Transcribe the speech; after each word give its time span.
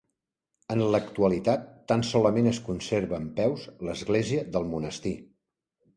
En 0.75 0.79
l'actualitat 0.95 1.67
tan 1.93 2.03
solament 2.13 2.51
es 2.53 2.61
conserva 2.71 3.19
en 3.25 3.29
peus 3.41 3.67
l'església 3.89 4.49
del 4.57 4.71
monestir. 4.73 5.17